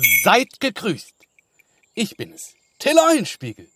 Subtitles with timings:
[0.00, 1.14] Seid gegrüßt.
[1.94, 3.68] Ich bin es, Till Eulenspiegel.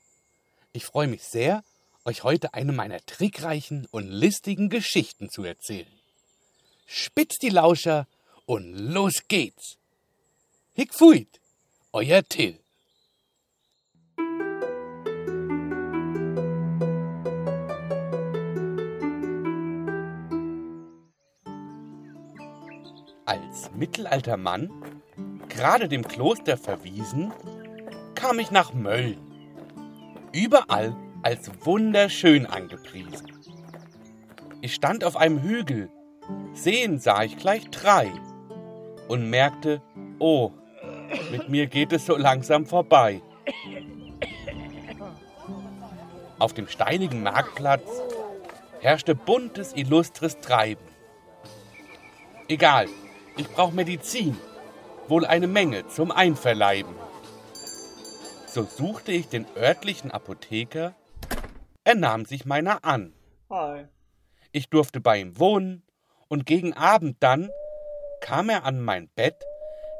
[0.72, 1.64] Ich freue mich sehr,
[2.04, 5.92] euch heute eine meiner trickreichen und listigen Geschichten zu erzählen.
[6.86, 8.06] Spitzt die Lauscher
[8.46, 9.78] und los geht's.
[10.74, 11.40] Hick fuit,
[11.92, 12.60] euer Till.
[23.24, 24.81] Als mittelalter Mann,
[25.52, 27.32] gerade dem Kloster verwiesen,
[28.14, 29.18] kam ich nach Mölln.
[30.32, 33.32] Überall als wunderschön angepriesen.
[34.60, 35.90] Ich stand auf einem Hügel,
[36.54, 38.10] sehen sah ich gleich drei
[39.08, 39.82] und merkte,
[40.18, 40.52] oh,
[41.30, 43.20] mit mir geht es so langsam vorbei.
[46.38, 47.88] Auf dem steinigen Marktplatz
[48.80, 50.84] herrschte buntes, illustres Treiben.
[52.48, 52.86] Egal,
[53.36, 54.36] ich brauche Medizin,
[55.08, 56.94] wohl eine Menge zum Einverleiben.
[58.46, 60.94] So suchte ich den örtlichen Apotheker,
[61.84, 63.12] er nahm sich meiner an.
[63.50, 63.86] Hi.
[64.52, 65.82] Ich durfte bei ihm wohnen,
[66.28, 67.50] und gegen Abend dann
[68.20, 69.36] kam er an mein Bett,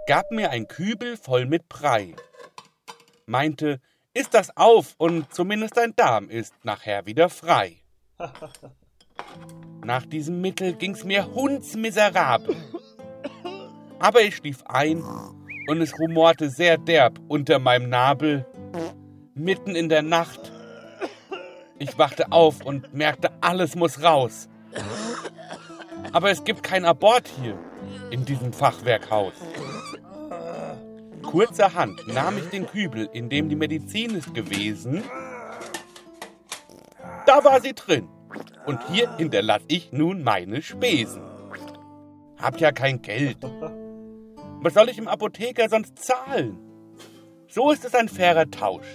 [0.06, 2.14] gab mir ein Kübel voll mit Brei,
[3.26, 3.80] meinte,
[4.14, 7.82] isst das auf und zumindest dein Darm ist nachher wieder frei.
[9.84, 12.56] Nach diesem Mittel ging's mir hundsmiserabel.
[14.02, 15.00] Aber ich schlief ein
[15.68, 18.44] und es rumorte sehr derb unter meinem Nabel.
[19.34, 20.50] Mitten in der Nacht.
[21.78, 24.48] Ich wachte auf und merkte, alles muss raus.
[26.12, 27.56] Aber es gibt kein Abort hier
[28.10, 29.34] in diesem Fachwerkhaus.
[31.22, 35.04] Kurzerhand nahm ich den Kübel, in dem die Medizin ist gewesen.
[37.24, 38.08] Da war sie drin.
[38.66, 41.22] Und hier hinterlass ich nun meine Spesen.
[42.36, 43.38] Hab ja kein Geld.
[44.62, 46.56] Was soll ich im Apotheker sonst zahlen?
[47.48, 48.86] So ist es ein fairer Tausch.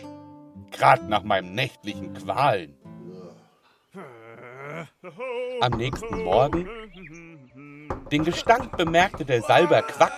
[0.72, 2.78] Grad nach meinem nächtlichen Qualen.
[5.60, 6.70] Am nächsten Morgen
[8.14, 10.14] den Gestank bemerkte der Salber Quack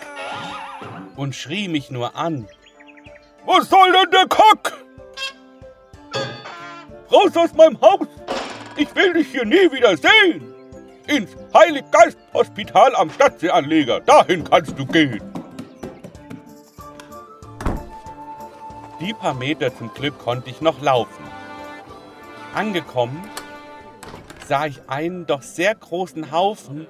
[1.15, 2.47] und schrie mich nur an.
[3.47, 4.77] Was soll denn der Kock?
[7.11, 8.07] Raus aus meinem Haus!
[8.77, 10.53] Ich will dich hier nie wieder sehen!
[11.07, 15.38] Ins Heiliggeist-Hospital am Stadtseeanleger, dahin kannst du gehen!
[18.99, 21.23] Die paar Meter zum Glück konnte ich noch laufen.
[22.53, 23.23] Angekommen
[24.45, 26.85] sah ich einen doch sehr großen Haufen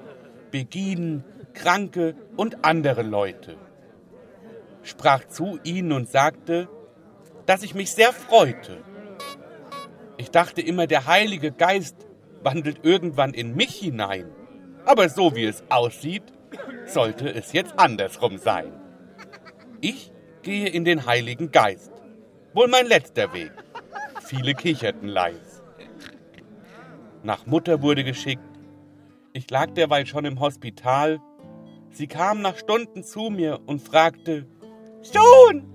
[0.50, 3.58] Beginen, Kranke und andere Leute.
[4.82, 6.68] Sprach zu ihnen und sagte,
[7.46, 8.84] dass ich mich sehr freute.
[10.18, 11.96] Ich dachte immer, der Heilige Geist
[12.42, 14.32] wandelt irgendwann in mich hinein.
[14.86, 16.24] Aber so wie es aussieht,
[16.88, 18.72] sollte es jetzt andersrum sein.
[19.82, 20.12] Ich
[20.42, 21.92] gehe in den Heiligen Geist.
[22.54, 23.52] Wohl mein letzter Weg.
[24.26, 25.62] Viele kicherten leis.
[27.22, 28.42] Nach Mutter wurde geschickt.
[29.34, 31.20] Ich lag derweil schon im Hospital.
[31.92, 34.48] Sie kam nach Stunden zu mir und fragte,
[35.02, 35.72] Sohn,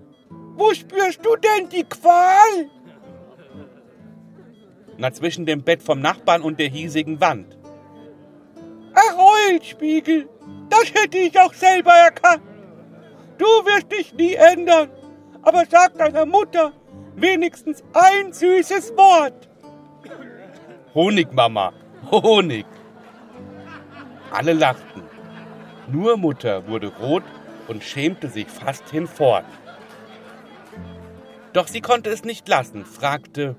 [0.57, 2.71] wo spürst du denn die Qual?
[4.99, 7.56] Na, zwischen dem Bett vom Nachbarn und der hiesigen Wand.
[8.95, 9.17] Ach,
[9.49, 10.29] Eulenspiegel,
[10.71, 12.43] das hätte ich auch selber erkannt.
[13.39, 14.91] Du wirst dich nie ändern
[15.44, 16.72] aber sag deiner Mutter
[17.15, 19.49] wenigstens ein süßes Wort.
[20.94, 21.72] Honig, Mama,
[22.10, 22.66] Honig.
[24.31, 25.03] Alle lachten.
[25.88, 27.25] Nur Mutter wurde rot
[27.69, 29.44] und schämte sich fast hinfort.
[31.53, 33.56] Doch sie konnte es nicht lassen, fragte,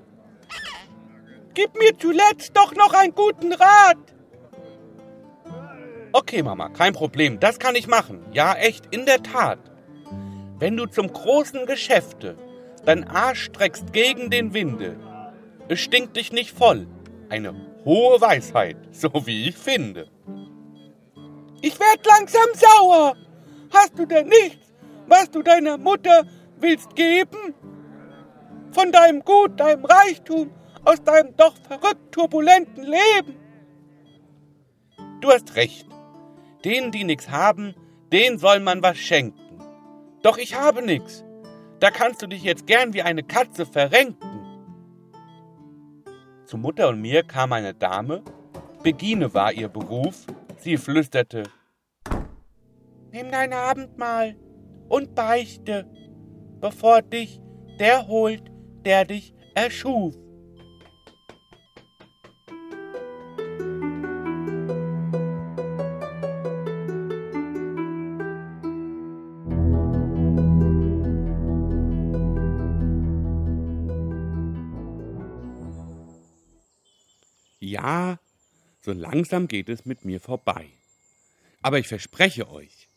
[1.54, 3.96] Gib mir zuletzt doch noch einen guten Rat.
[6.12, 8.22] Okay, Mama, kein Problem, das kann ich machen.
[8.32, 9.58] Ja, echt, in der Tat.
[10.58, 12.36] Wenn du zum großen Geschäfte
[12.86, 14.96] dein Arsch streckst gegen den Winde,
[15.68, 16.86] es stinkt dich nicht voll.
[17.28, 20.08] Eine hohe Weisheit, so wie ich finde.
[21.60, 23.16] Ich werd langsam sauer.
[23.70, 24.72] Hast du denn nichts,
[25.06, 26.24] was du deiner Mutter
[26.58, 27.54] willst geben?
[28.70, 30.50] Von deinem Gut, deinem Reichtum,
[30.84, 33.36] aus deinem doch verrückt turbulenten Leben?
[35.20, 35.86] Du hast recht.
[36.64, 37.74] Denen, die nichts haben,
[38.12, 39.45] denen soll man was schenken.
[40.26, 41.24] Doch ich habe nichts.
[41.78, 44.28] Da kannst du dich jetzt gern wie eine Katze verrenken.
[46.46, 48.24] Zu Mutter und mir kam eine Dame,
[48.82, 50.26] Begine war ihr Beruf,
[50.58, 51.44] sie flüsterte,
[53.12, 54.34] Nimm dein Abendmahl
[54.88, 55.88] und beichte,
[56.60, 57.40] bevor dich
[57.78, 58.50] der holt,
[58.84, 60.16] der dich erschuf.
[77.66, 78.20] Ja,
[78.80, 80.68] so langsam geht es mit mir vorbei.
[81.62, 82.88] Aber ich verspreche euch,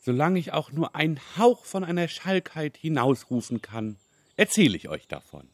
[0.00, 3.98] solange ich auch nur einen Hauch von einer Schalkheit hinausrufen kann,
[4.36, 5.46] erzähle ich euch davon.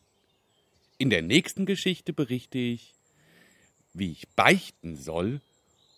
[0.99, 2.95] In der nächsten Geschichte berichte ich,
[3.93, 5.41] wie ich beichten soll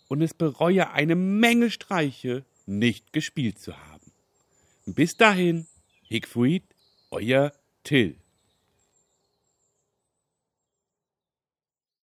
[0.07, 4.11] und es bereue, eine Menge Streiche nicht gespielt zu haben.
[4.87, 5.67] Bis dahin,
[6.07, 6.63] Hickfried,
[7.11, 7.53] euer
[7.83, 8.22] Till.